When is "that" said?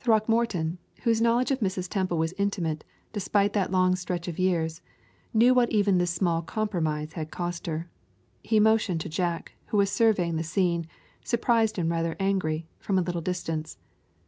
3.52-3.70